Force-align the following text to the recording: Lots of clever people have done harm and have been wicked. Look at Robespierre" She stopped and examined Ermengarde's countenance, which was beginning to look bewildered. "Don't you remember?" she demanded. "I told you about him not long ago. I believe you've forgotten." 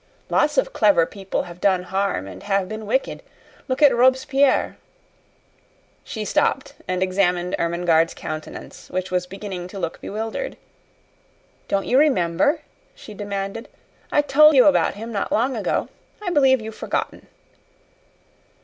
Lots 0.31 0.57
of 0.57 0.73
clever 0.73 1.05
people 1.05 1.43
have 1.43 1.61
done 1.61 1.83
harm 1.83 2.25
and 2.25 2.41
have 2.41 2.67
been 2.67 2.87
wicked. 2.87 3.21
Look 3.67 3.83
at 3.83 3.95
Robespierre" 3.95 4.77
She 6.03 6.25
stopped 6.25 6.73
and 6.87 7.03
examined 7.03 7.55
Ermengarde's 7.59 8.15
countenance, 8.15 8.89
which 8.89 9.11
was 9.11 9.27
beginning 9.27 9.67
to 9.67 9.77
look 9.77 10.01
bewildered. 10.01 10.57
"Don't 11.67 11.85
you 11.85 11.99
remember?" 11.99 12.61
she 12.95 13.13
demanded. 13.13 13.69
"I 14.11 14.23
told 14.23 14.55
you 14.55 14.65
about 14.65 14.95
him 14.95 15.11
not 15.11 15.31
long 15.31 15.55
ago. 15.55 15.87
I 16.19 16.31
believe 16.31 16.61
you've 16.61 16.73
forgotten." 16.73 17.27